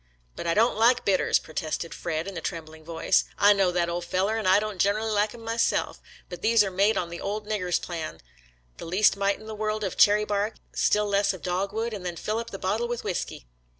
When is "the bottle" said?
12.49-12.87